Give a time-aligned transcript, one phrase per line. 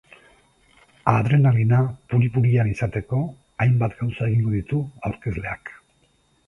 [1.11, 1.81] Adrenalina
[2.13, 3.21] puri-purian izateko
[3.67, 5.77] hainbat gauza egingo ditu aurkezleak.